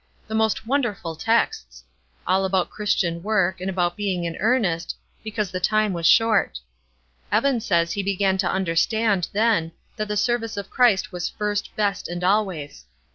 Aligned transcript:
The 0.27 0.33
most 0.33 0.65
wonderful 0.65 1.15
texts! 1.15 1.83
All 2.25 2.43
about 2.43 2.71
Christian 2.71 3.21
work, 3.21 3.61
and 3.61 3.69
about 3.69 3.95
being 3.95 4.23
in 4.23 4.35
earnest, 4.37 4.95
because 5.23 5.51
the 5.51 5.59
time 5.59 5.93
was 5.93 6.07
short. 6.07 6.57
Evan 7.31 7.59
says 7.59 7.91
he 7.91 8.01
began 8.01 8.39
to 8.39 8.49
understand, 8.49 9.27
then, 9.31 9.73
that 9.97 10.07
the 10.07 10.17
service 10.17 10.57
of 10.57 10.71
Christ 10.71 11.11
was 11.11 11.29
first, 11.29 11.75
best, 11.75 12.07
and 12.07 12.23
always. 12.23 12.85